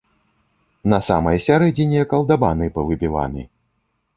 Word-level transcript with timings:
На 0.93 0.99
самай 1.09 1.37
сярэдзіне 1.47 2.07
калдабаны 2.15 2.71
павыбіваны. 2.79 3.41